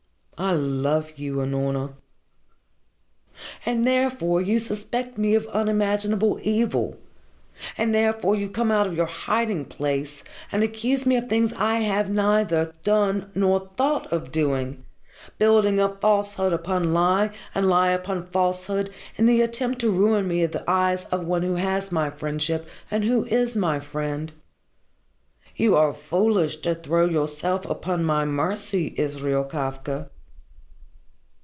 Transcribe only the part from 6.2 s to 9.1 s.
evil and therefore you come out of your